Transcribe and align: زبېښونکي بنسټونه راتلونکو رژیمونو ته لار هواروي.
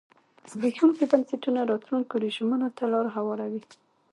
زبېښونکي 0.51 1.03
بنسټونه 1.11 1.59
راتلونکو 1.71 2.13
رژیمونو 2.25 2.67
ته 2.77 2.83
لار 2.91 3.05
هواروي. 3.15 3.61